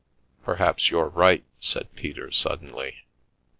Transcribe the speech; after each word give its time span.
"Perhaps 0.43 0.89
you're 0.89 1.09
right," 1.09 1.43
said 1.59 1.95
Peter, 1.95 2.31
suddenly. 2.31 3.03